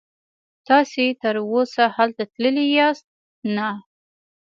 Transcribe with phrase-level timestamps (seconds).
[0.67, 3.05] تاسې تراوسه هلته تللي یاست؟
[3.55, 3.69] نه.